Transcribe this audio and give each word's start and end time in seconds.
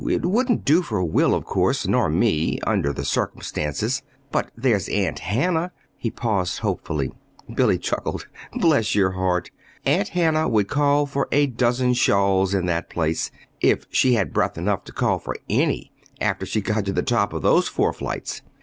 It 0.09 0.25
wouldn't 0.25 0.65
do 0.65 0.81
for 0.81 1.03
Will, 1.03 1.35
of 1.35 1.45
course, 1.45 1.85
nor 1.87 2.09
me 2.09 2.57
under 2.65 2.91
the 2.91 3.05
circumstances. 3.05 4.01
But 4.31 4.49
there's 4.57 4.89
Aunt 4.89 5.19
Hannah" 5.19 5.73
He 5.99 6.09
paused 6.09 6.61
hopefully. 6.61 7.11
Billy 7.53 7.77
chuckled. 7.77 8.25
"Bless 8.51 8.95
your 8.95 9.09
dear 9.11 9.17
heart! 9.19 9.51
Aunt 9.85 10.09
Hannah 10.09 10.49
would 10.49 10.67
call 10.67 11.05
for 11.05 11.27
a 11.31 11.45
dozen 11.45 11.93
shawls 11.93 12.55
in 12.55 12.65
that 12.65 12.89
place 12.89 13.29
if 13.61 13.85
she 13.91 14.15
had 14.15 14.33
breath 14.33 14.57
enough 14.57 14.85
to 14.85 14.91
call 14.91 15.19
for 15.19 15.35
any 15.47 15.91
after 16.19 16.47
she 16.47 16.61
got 16.61 16.83
to 16.85 16.91
the 16.93 17.03
top 17.03 17.31
of 17.31 17.43
those 17.43 17.67
four 17.67 17.93
flights!" 17.93 18.41